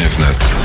[0.00, 0.56] Popołudnie wnet.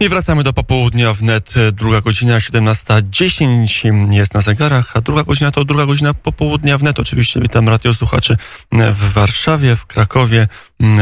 [0.00, 1.54] I wracamy do popołudnia wnet.
[1.72, 7.00] Druga godzina 17.10 jest na zegarach, a druga godzina to druga godzina popołudnia wnet.
[7.00, 8.36] Oczywiście witam radiosłuchaczy
[8.72, 10.48] w Warszawie, w Krakowie,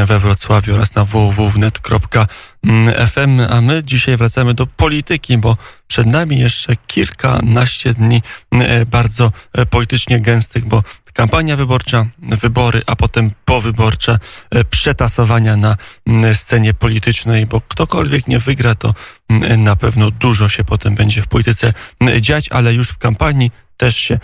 [0.06, 2.20] we Wrocławiu oraz na www.net.fm.
[3.50, 5.56] A my dzisiaj wracamy do polityki, bo
[5.86, 8.22] przed nami jeszcze kilkanaście dni
[8.86, 9.32] bardzo
[9.70, 10.82] politycznie gęstych, bo
[11.14, 14.18] kampania wyborcza, wybory, a potem powyborcze,
[14.50, 15.76] e, przetasowania na
[16.34, 18.94] scenie politycznej, bo ktokolwiek nie wygra, to
[19.58, 21.72] na pewno dużo się potem będzie w polityce
[22.20, 24.18] dziać, ale już w kampanii też się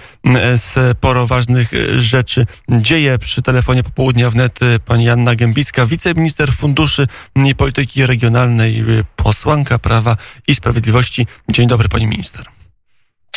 [0.56, 3.18] sporo ważnych e, rzeczy dzieje.
[3.18, 8.84] Przy telefonie popołudnia wnet e, pani Janna Gębicka, wiceminister funduszy i polityki regionalnej,
[9.16, 10.16] posłanka Prawa
[10.46, 11.26] i Sprawiedliwości.
[11.50, 12.59] Dzień dobry pani minister.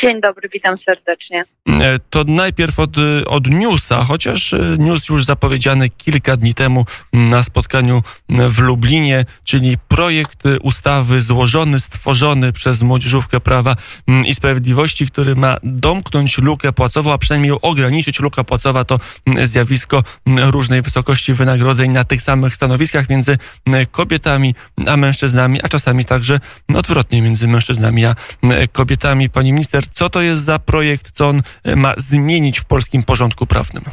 [0.00, 1.44] Dzień dobry, witam serdecznie.
[1.68, 2.90] E, to najpierw od,
[3.26, 9.78] od newsa, chociaż e, news już zapowiedziany kilka dni temu na spotkaniu w Lublinie, czyli
[9.88, 13.76] projekt ustawy złożony, stworzony przez Młodzieżówkę Prawa
[14.26, 18.20] i Sprawiedliwości, który ma domknąć lukę płacową, a przynajmniej ją ograniczyć.
[18.20, 19.00] Luka płacowa to
[19.44, 23.38] zjawisko różnej wysokości wynagrodzeń na tych samych stanowiskach między
[23.90, 24.54] kobietami
[24.86, 26.40] a mężczyznami, a czasami także
[26.74, 28.14] odwrotnie między mężczyznami a
[28.72, 29.30] kobietami.
[29.30, 33.46] Pani minister, co to jest za projekt, co on e, ma zmienić w polskim porządku
[33.46, 33.84] prawnym?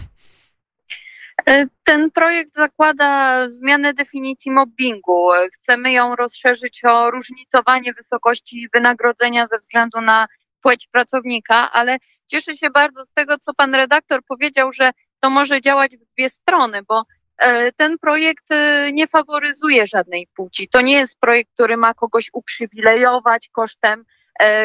[1.45, 5.29] E, ten projekt zakłada zmianę definicji mobbingu.
[5.53, 10.27] Chcemy ją rozszerzyć o różnicowanie wysokości wynagrodzenia ze względu na
[10.61, 11.97] płeć pracownika, ale
[12.27, 16.29] cieszę się bardzo z tego, co pan redaktor powiedział, że to może działać w dwie
[16.29, 17.03] strony, bo
[17.37, 18.45] e, ten projekt
[18.93, 20.67] nie faworyzuje żadnej płci.
[20.67, 24.05] To nie jest projekt, który ma kogoś uprzywilejować kosztem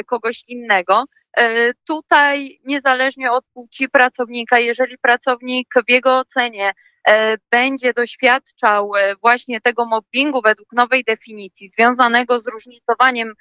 [0.07, 1.05] kogoś innego.
[1.37, 6.73] E, tutaj niezależnie od płci pracownika, jeżeli pracownik w jego ocenie
[7.09, 13.35] e, będzie doświadczał e, właśnie tego mobbingu według nowej definicji związanego z różnicowaniem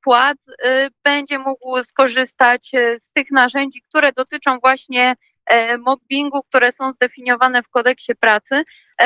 [0.00, 0.38] płac,
[1.04, 5.14] będzie mógł skorzystać z tych narzędzi, które dotyczą właśnie
[5.78, 8.62] mobbingu, które są zdefiniowane w kodeksie pracy.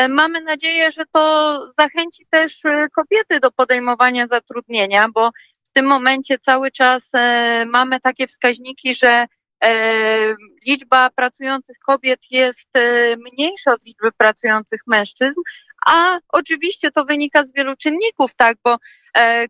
[0.08, 2.62] Mamy nadzieję, że to zachęci też
[2.96, 5.30] kobiety do podejmowania zatrudnienia, bo
[5.72, 9.26] w tym momencie cały czas e, mamy takie wskaźniki, że
[9.64, 9.74] e,
[10.66, 15.40] liczba pracujących kobiet jest e, mniejsza od liczby pracujących mężczyzn,
[15.86, 18.76] a oczywiście to wynika z wielu czynników, tak, bo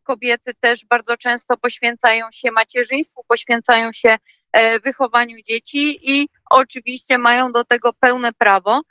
[0.03, 4.16] kobiety też bardzo często poświęcają się macierzyństwu, poświęcają się
[4.84, 8.82] wychowaniu dzieci i oczywiście mają do tego pełne prawo.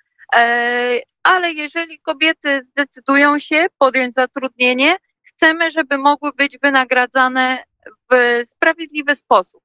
[1.24, 4.96] Ale jeżeli kobiety zdecydują się podjąć zatrudnienie,
[5.42, 7.64] chcemy, żeby mogły być wynagradzane
[8.12, 9.62] w sprawiedliwy sposób.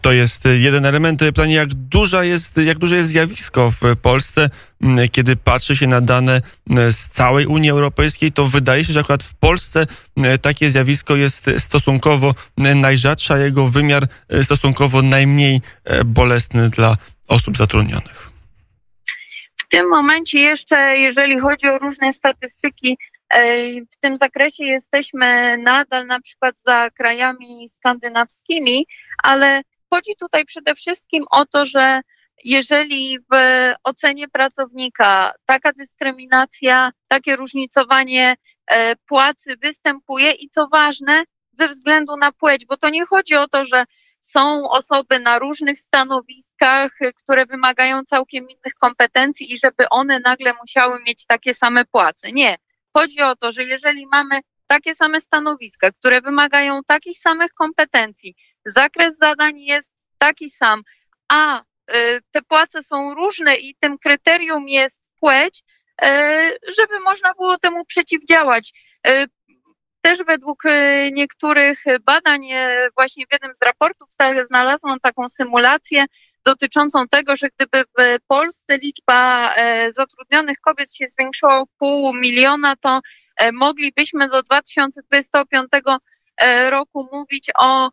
[0.00, 1.20] To jest jeden element.
[1.20, 4.50] Pytanie, jak, duża jest, jak duże jest zjawisko w Polsce,
[5.12, 6.40] kiedy patrzy się na dane
[6.90, 9.86] z całej Unii Europejskiej, to wydaje się, że akurat w Polsce
[10.42, 14.02] takie zjawisko jest stosunkowo najrzadsze, a jego wymiar
[14.42, 15.60] stosunkowo najmniej
[16.04, 16.96] bolesny dla
[17.28, 18.30] osób zatrudnionych.
[19.56, 22.98] W tym momencie jeszcze, jeżeli chodzi o różne statystyki
[23.92, 28.86] w tym zakresie jesteśmy nadal na przykład za krajami skandynawskimi,
[29.22, 32.00] ale chodzi tutaj przede wszystkim o to, że
[32.44, 33.34] jeżeli w
[33.84, 38.36] ocenie pracownika taka dyskryminacja, takie różnicowanie
[38.66, 41.24] e, płacy występuje i co ważne,
[41.58, 43.84] ze względu na płeć, bo to nie chodzi o to, że
[44.20, 51.02] są osoby na różnych stanowiskach, które wymagają całkiem innych kompetencji i żeby one nagle musiały
[51.02, 52.30] mieć takie same płace.
[52.32, 52.56] Nie.
[52.96, 58.34] Chodzi o to, że jeżeli mamy takie same stanowiska, które wymagają takich samych kompetencji,
[58.64, 60.82] zakres zadań jest taki sam,
[61.28, 61.64] a y,
[62.30, 65.62] te płace są różne i tym kryterium jest płeć,
[66.04, 66.06] y,
[66.78, 68.72] żeby można było temu przeciwdziałać.
[69.08, 69.26] Y,
[70.00, 70.62] też według
[71.12, 72.48] niektórych badań,
[72.94, 74.08] właśnie w jednym z raportów
[74.46, 76.04] znalazłam taką symulację
[76.44, 82.76] dotyczącą tego, że gdyby w Polsce liczba e, zatrudnionych kobiet się zwiększyła o pół miliona,
[82.76, 83.00] to
[83.36, 85.68] e, moglibyśmy do 2025
[86.36, 87.90] e, roku mówić o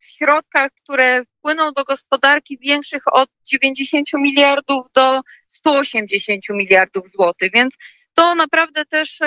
[0.00, 7.76] środkach, które wpłyną do gospodarki większych od 90 miliardów do 180 miliardów złotych, więc
[8.14, 9.18] to naprawdę też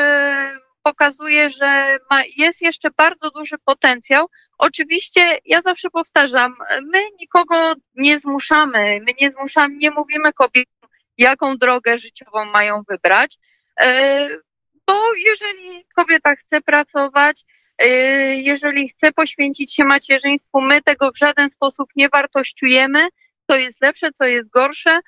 [0.83, 1.97] pokazuje, że
[2.37, 4.27] jest jeszcze bardzo duży potencjał.
[4.61, 6.55] Oczywiście ja zawsze powtarzam,
[6.91, 13.37] my nikogo nie zmuszamy, my nie zmuszamy, nie mówimy kobietom, jaką drogę życiową mają wybrać,
[13.79, 14.29] e,
[14.87, 17.41] bo jeżeli kobieta chce pracować,
[17.77, 17.87] e,
[18.35, 23.07] jeżeli chce poświęcić się macierzyństwu, my tego w żaden sposób nie wartościujemy,
[23.47, 24.99] co jest lepsze, co jest gorsze.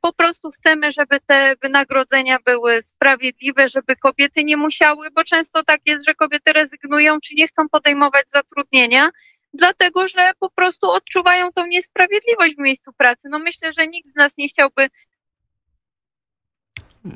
[0.00, 5.80] Po prostu chcemy, żeby te wynagrodzenia były sprawiedliwe, żeby kobiety nie musiały, bo często tak
[5.86, 9.10] jest, że kobiety rezygnują czy nie chcą podejmować zatrudnienia,
[9.54, 13.28] dlatego że po prostu odczuwają tą niesprawiedliwość w miejscu pracy.
[13.30, 14.88] No myślę, że nikt z nas nie chciałby.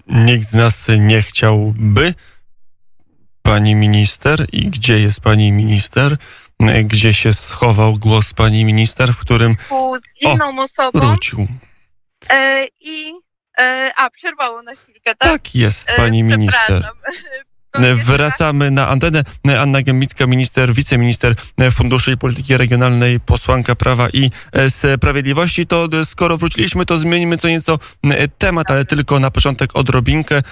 [0.06, 2.14] Nikt z nas nie chciałby.
[3.42, 6.16] Pani minister i gdzie jest pani minister?
[6.84, 9.54] Gdzie się schował głos pani minister, w którym.
[9.54, 11.00] Z inną o, osobą.
[11.00, 11.46] Wrócił.
[12.30, 13.14] E, I.
[13.58, 15.32] E, a, przerwało na chwilkę, tak?
[15.32, 16.90] Tak jest, pani e, minister.
[18.04, 19.22] Wracamy na antenę.
[19.60, 21.34] Anna Gębicka, minister, wiceminister
[21.72, 24.30] Funduszy i Polityki Regionalnej, posłanka Prawa i
[24.68, 25.66] Sprawiedliwości.
[25.66, 27.78] To skoro wróciliśmy, to zmienimy co nieco
[28.38, 30.42] temat, ale tylko na początek odrobinkę.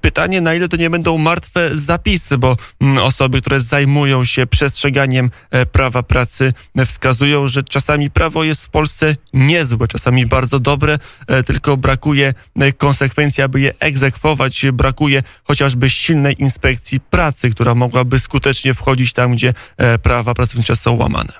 [0.00, 2.56] Pytanie, na ile to nie będą martwe zapisy, bo
[3.02, 5.30] osoby, które zajmują się przestrzeganiem
[5.72, 6.52] prawa pracy,
[6.86, 10.98] wskazują, że czasami prawo jest w Polsce niezłe, czasami bardzo dobre,
[11.46, 12.34] tylko brakuje
[12.78, 19.52] konsekwencji, aby je egzekwować, brakuje chociażby silnej inspekcji pracy, która mogłaby skutecznie wchodzić tam, gdzie
[19.76, 21.32] e, prawa pracownicze są łamane?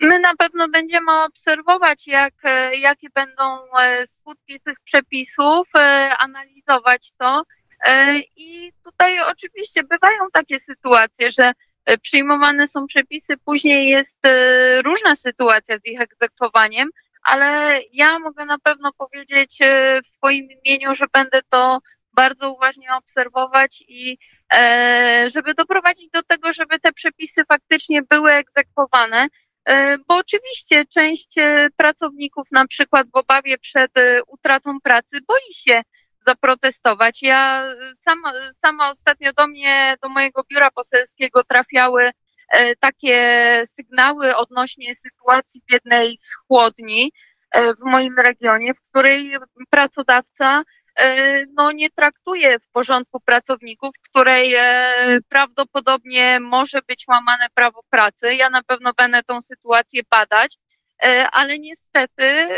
[0.00, 3.42] My na pewno będziemy obserwować, jak, e, jakie będą
[3.80, 5.68] e, skutki tych przepisów,
[6.18, 7.42] analizować to.
[8.36, 11.52] I tutaj oczywiście bywają takie sytuacje, że
[12.02, 14.18] przyjmowane są przepisy, później jest
[14.84, 16.88] różna sytuacja z ich egzekwowaniem,
[17.22, 19.58] ale ja mogę na pewno powiedzieć
[20.04, 21.78] w swoim imieniu, że będę to
[22.12, 24.18] bardzo uważnie obserwować i
[24.52, 29.26] e, żeby doprowadzić do tego, żeby te przepisy faktycznie były egzekwowane.
[29.68, 33.92] E, bo oczywiście część e, pracowników, na przykład w obawie przed
[34.26, 35.82] utratą pracy, boi się
[36.26, 37.22] zaprotestować.
[37.22, 37.64] Ja
[38.04, 38.32] sama,
[38.64, 42.10] sama ostatnio do mnie, do mojego biura poselskiego trafiały
[42.80, 47.12] takie sygnały odnośnie sytuacji w jednej z chłodni
[47.54, 49.36] w moim regionie, w której
[49.70, 50.62] pracodawca
[51.52, 58.34] no, nie traktuje w porządku pracowników, w której e, prawdopodobnie może być łamane prawo pracy.
[58.34, 60.58] Ja na pewno będę tą sytuację badać,
[61.02, 62.48] e, ale niestety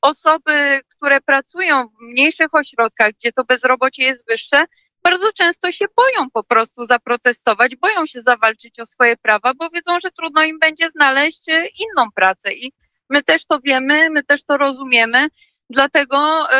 [0.00, 4.64] osoby, które pracują w mniejszych ośrodkach, gdzie to bezrobocie jest wyższe,
[5.02, 10.00] bardzo często się boją po prostu zaprotestować, boją się zawalczyć o swoje prawa, bo wiedzą,
[10.00, 11.46] że trudno im będzie znaleźć
[11.78, 12.54] inną pracę.
[12.54, 12.72] I
[13.10, 15.28] my też to wiemy, my też to rozumiemy.
[15.74, 16.54] Dlatego y,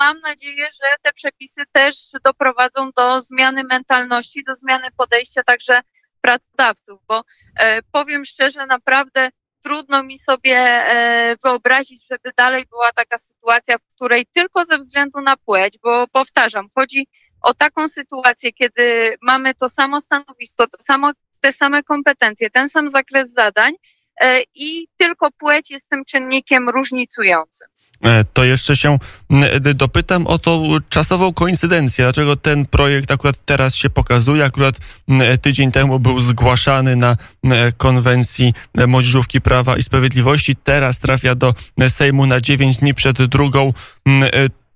[0.00, 5.80] mam nadzieję, że te przepisy też doprowadzą do zmiany mentalności, do zmiany podejścia także
[6.20, 7.24] pracodawców, bo y,
[7.92, 9.30] powiem szczerze, naprawdę
[9.62, 10.84] trudno mi sobie
[11.32, 16.06] y, wyobrazić, żeby dalej była taka sytuacja, w której tylko ze względu na płeć, bo
[16.08, 17.06] powtarzam, chodzi
[17.42, 21.10] o taką sytuację, kiedy mamy to samo stanowisko, to samo,
[21.40, 23.72] te same kompetencje, ten sam zakres zadań
[24.54, 27.68] i tylko płeć jest tym czynnikiem różnicującym.
[28.04, 28.98] E, to jeszcze się
[29.74, 32.04] dopytam o tą czasową koincydencję.
[32.04, 34.44] Dlaczego ten projekt akurat teraz się pokazuje?
[34.44, 34.78] Akurat
[35.42, 37.16] tydzień temu był zgłaszany na
[37.76, 38.54] konwencji
[38.86, 40.56] Młodzieżówki Prawa i Sprawiedliwości.
[40.56, 41.54] Teraz trafia do
[41.88, 43.72] Sejmu na 9 dni przed drugą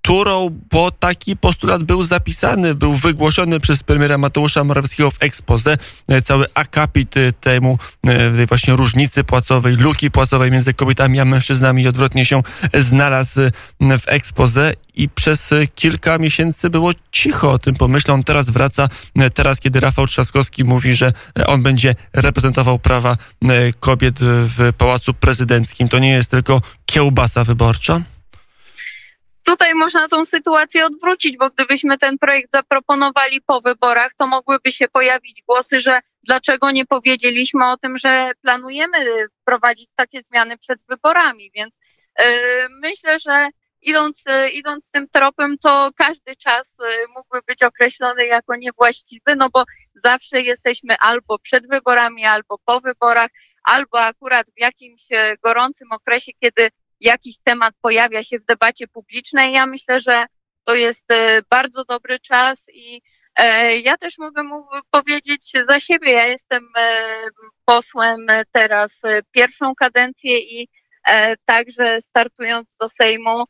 [0.05, 5.77] turą, bo taki postulat był zapisany, był wygłoszony przez premiera Mateusza Morawieckiego w expose.
[6.07, 11.87] E, cały akapit e, temu e, właśnie różnicy płacowej, luki płacowej między kobietami a mężczyznami
[11.87, 12.43] odwrotnie się
[12.73, 13.39] znalazł
[13.79, 18.23] w expose i przez kilka miesięcy było cicho o tym pomyślą.
[18.23, 18.89] Teraz wraca,
[19.33, 21.11] teraz kiedy Rafał Trzaskowski mówi, że
[21.45, 23.17] on będzie reprezentował prawa
[23.79, 25.89] kobiet w Pałacu Prezydenckim.
[25.89, 28.01] To nie jest tylko kiełbasa wyborcza?
[29.45, 34.87] Tutaj można tą sytuację odwrócić, bo gdybyśmy ten projekt zaproponowali po wyborach, to mogłyby się
[34.87, 38.97] pojawić głosy, że dlaczego nie powiedzieliśmy o tym, że planujemy
[39.41, 41.51] wprowadzić takie zmiany przed wyborami.
[41.55, 41.77] Więc
[42.19, 42.25] yy,
[42.69, 43.47] myślę, że
[43.81, 49.49] idąc, yy, idąc tym tropem, to każdy czas yy, mógłby być określony jako niewłaściwy, no
[49.49, 49.63] bo
[49.95, 53.29] zawsze jesteśmy albo przed wyborami, albo po wyborach,
[53.63, 55.07] albo akurat w jakimś
[55.43, 56.69] gorącym okresie, kiedy
[57.05, 59.53] jakiś temat pojawia się w debacie publicznej.
[59.53, 60.25] Ja myślę, że
[60.63, 63.01] to jest e, bardzo dobry czas i
[63.35, 64.43] e, ja też mogę
[64.91, 66.11] powiedzieć za siebie.
[66.11, 67.07] Ja jestem e,
[67.65, 68.91] posłem teraz
[69.31, 70.67] pierwszą kadencję i
[71.45, 73.45] także startując do Sejmu,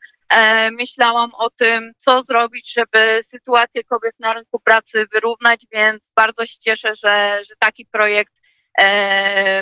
[0.71, 6.59] myślałam o tym, co zrobić, żeby sytuację kobiet na rynku pracy wyrównać, więc bardzo się
[6.59, 8.33] cieszę, że, że taki projekt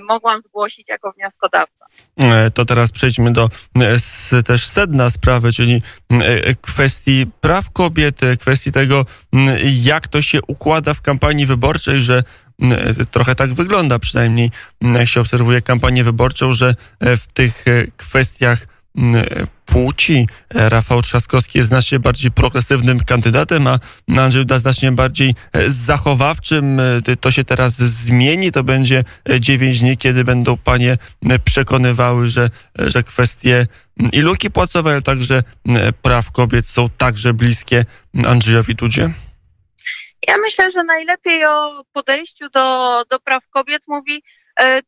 [0.08, 1.86] mogłam zgłosić jako wnioskodawca.
[2.17, 3.50] E, to teraz przejdźmy do
[4.32, 9.05] e, też sedna sprawy, czyli e, kwestii praw kobiet, kwestii tego,
[9.63, 12.24] jak to się układa w kampanii wyborczej, że
[13.12, 14.51] trochę tak wygląda przynajmniej,
[14.82, 17.65] jak się obserwuje kampanię wyborczą, że w tych
[17.98, 18.67] kwestiach
[19.65, 20.27] płci.
[20.50, 23.79] Rafał Trzaskowski jest znacznie bardziej progresywnym kandydatem, a
[24.17, 25.36] Andrzej Duda znacznie bardziej
[25.67, 26.82] zachowawczym.
[27.22, 28.51] To się teraz zmieni.
[28.51, 29.03] To będzie
[29.39, 30.98] 9 dni, kiedy będą panie
[31.46, 33.67] przekonywały, że, że kwestie
[34.12, 35.43] i luki płacowe, ale także
[36.01, 37.86] praw kobiet są także bliskie
[38.25, 39.13] Andrzejowi Dudzie.
[40.27, 44.22] Ja myślę, że najlepiej o podejściu do, do praw kobiet mówi e,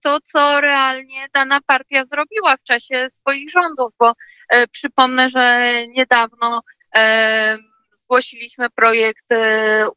[0.03, 4.13] to, co realnie dana partia zrobiła w czasie swoich rządów, bo
[4.49, 6.61] e, przypomnę, że niedawno
[6.95, 7.57] e,
[7.91, 9.25] zgłosiliśmy projekt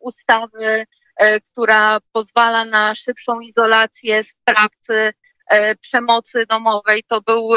[0.00, 0.84] ustawy,
[1.52, 5.12] która pozwala na szybszą izolację sprawcy
[5.80, 7.02] przemocy domowej.
[7.08, 7.50] To był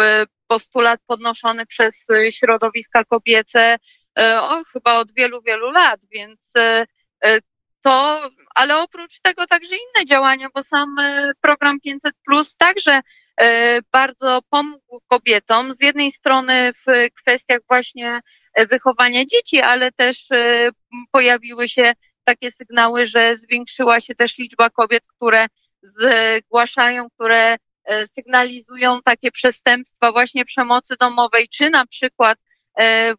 [0.48, 3.78] postulat podnoszony przez środowiska kobiece
[4.18, 6.52] o, chyba od wielu, wielu lat, więc
[7.82, 13.02] to, ale oprócz tego także inne działania, bo sam e, program 500 Plus także
[13.42, 15.74] e, bardzo pomógł kobietom.
[15.74, 18.20] Z jednej strony w kwestiach właśnie
[18.54, 20.28] e, wychowania dzieci, ale też
[21.12, 25.48] pojawiły się takie sygnały, że zwiększyła się też liczba kobiet, które
[25.82, 27.58] zgłaszają, które
[28.16, 32.38] sygnalizują takie przestępstwa właśnie przemocy domowej, czy na przykład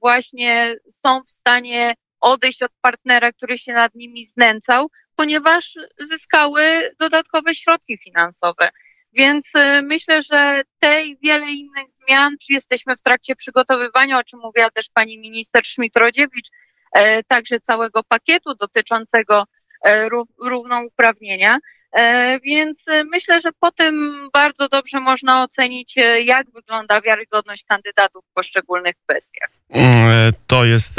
[0.00, 7.54] właśnie są w stanie odejść od partnera, który się nad nimi znęcał, ponieważ zyskały dodatkowe
[7.54, 8.70] środki finansowe.
[9.12, 14.40] Więc y, myślę, że te i wiele innych zmian, jesteśmy w trakcie przygotowywania, o czym
[14.40, 16.50] mówiła też pani minister Szmit-Rodziewicz,
[16.92, 19.44] e, także całego pakietu dotyczącego
[19.84, 21.58] e, równouprawnienia.
[21.92, 28.34] E, więc myślę, że po tym bardzo dobrze można ocenić, jak wygląda wiarygodność kandydatów w
[28.34, 29.50] poszczególnych kwestiach.
[29.70, 30.94] Mm, to jest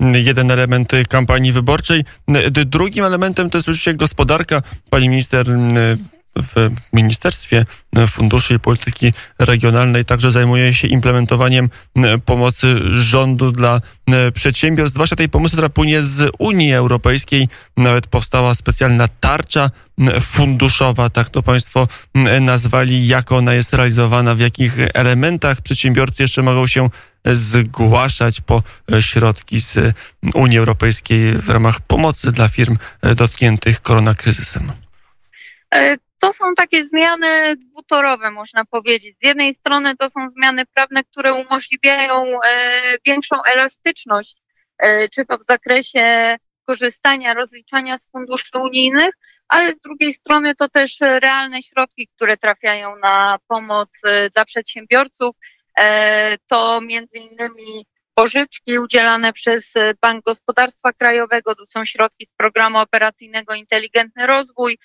[0.00, 2.04] jeden element kampanii wyborczej.
[2.50, 4.62] Drugim elementem to jest oczywiście gospodarka.
[4.90, 7.64] Pani minister y, w Ministerstwie
[8.08, 11.70] Funduszy i Polityki Regionalnej także zajmuje się implementowaniem
[12.24, 13.80] pomocy rządu dla
[14.34, 17.48] przedsiębiorstw, zwłaszcza tej pomocy, która płynie z Unii Europejskiej.
[17.76, 19.70] Nawet powstała specjalna tarcza
[20.20, 21.88] funduszowa, tak to Państwo
[22.40, 26.90] nazwali, jak ona jest realizowana, w jakich elementach przedsiębiorcy jeszcze mogą się
[27.24, 28.62] zgłaszać po
[29.00, 29.94] środki z
[30.34, 32.76] Unii Europejskiej w ramach pomocy dla firm
[33.16, 34.72] dotkniętych koronakryzysem.
[36.26, 39.16] To są takie zmiany dwutorowe, można powiedzieć.
[39.22, 42.70] Z jednej strony to są zmiany prawne, które umożliwiają e,
[43.06, 44.36] większą elastyczność,
[44.78, 49.10] e, czy to w zakresie korzystania, rozliczania z funduszy unijnych,
[49.48, 55.36] ale z drugiej strony to też realne środki, które trafiają na pomoc e, dla przedsiębiorców.
[56.46, 63.54] To między innymi pożyczki udzielane przez Bank Gospodarstwa Krajowego, to są środki z programu operacyjnego
[63.54, 64.78] Inteligentny Rozwój,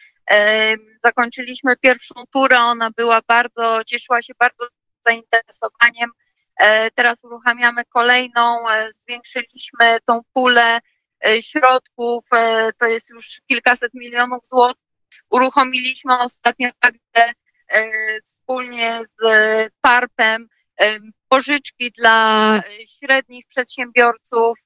[1.03, 4.67] Zakończyliśmy pierwszą turę, ona była bardzo, cieszyła się bardzo
[5.05, 6.11] zainteresowaniem.
[6.57, 10.79] E, teraz uruchamiamy kolejną, e, zwiększyliśmy tą pulę
[11.25, 12.25] e, środków,
[12.77, 14.83] to jest już kilkaset milionów złotych.
[15.29, 17.33] Uruchomiliśmy ostatnio także
[18.23, 19.23] wspólnie z
[19.81, 20.47] PARP-em
[21.29, 24.57] pożyczki dla średnich przedsiębiorców,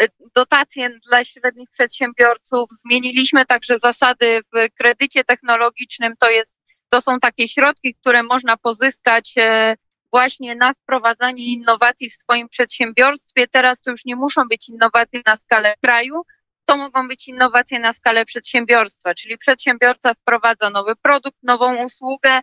[0.00, 2.70] E, dotacje dla średnich przedsiębiorców.
[2.70, 6.14] Zmieniliśmy także zasady w kredycie technologicznym.
[6.18, 6.54] To, jest,
[6.88, 9.76] to są takie środki, które można pozyskać e,
[10.12, 13.48] właśnie na wprowadzanie innowacji w swoim przedsiębiorstwie.
[13.48, 16.22] Teraz to już nie muszą być innowacje na skalę kraju,
[16.64, 22.42] to mogą być innowacje na skalę przedsiębiorstwa, czyli przedsiębiorca wprowadza nowy produkt, nową usługę e,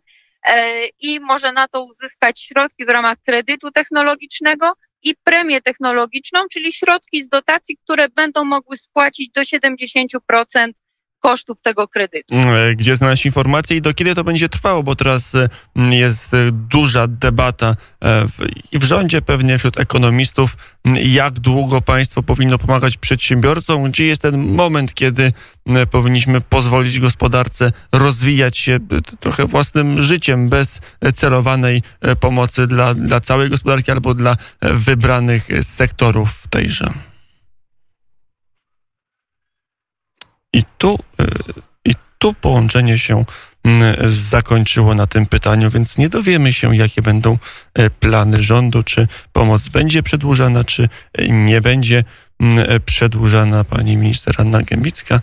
[0.99, 7.23] i może na to uzyskać środki w ramach kredytu technologicznego, i premię technologiczną, czyli środki
[7.23, 10.71] z dotacji, które będą mogły spłacić do 70%
[11.19, 12.35] kosztów tego kredytu.
[12.35, 15.33] Mm, gdzie znaleźć informacje i do kiedy to będzie trwało, bo teraz
[15.75, 18.25] mm, jest y, duża debata e,
[18.71, 20.57] i w rządzie pewnie wśród ekonomistów,
[21.03, 25.33] jak długo państwo powinno pomagać przedsiębiorcom, gdzie jest ten moment, kiedy
[25.91, 28.77] powinniśmy pozwolić gospodarce rozwijać się
[29.19, 30.81] trochę własnym życiem, bez
[31.13, 37.08] celowanej e, pomocy dla, dla całej gospodarki albo dla e, wybranych sektorów tejże.
[40.53, 41.25] I tu, y,
[41.85, 43.25] I tu połączenie się
[43.63, 47.37] mm, zakończyło na tym pytaniu, więc nie dowiemy się, jakie będą
[47.73, 50.89] e, plany rządu, czy pomoc będzie przedłużana, czy
[51.29, 52.03] nie będzie
[52.85, 53.63] przedłużana.
[53.63, 55.19] Pani minister Anna Gębicka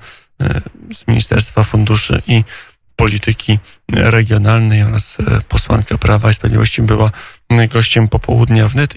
[0.94, 2.44] z Ministerstwa Funduszy i
[2.96, 3.58] Polityki
[3.92, 5.16] Regionalnej oraz
[5.48, 7.10] posłanka Prawa i Sprawiedliwości była
[7.68, 8.94] gościem popołudnia wnet.